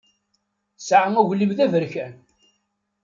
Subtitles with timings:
[0.77, 2.13] Tesɛa aglim d aberkan.